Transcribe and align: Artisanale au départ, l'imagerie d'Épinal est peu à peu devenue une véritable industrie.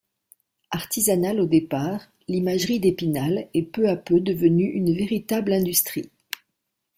Artisanale 0.71 1.39
au 1.39 1.45
départ, 1.45 2.07
l'imagerie 2.27 2.79
d'Épinal 2.79 3.47
est 3.53 3.61
peu 3.71 3.87
à 3.87 3.95
peu 3.95 4.19
devenue 4.19 4.65
une 4.67 4.95
véritable 4.97 5.53
industrie. 5.53 6.09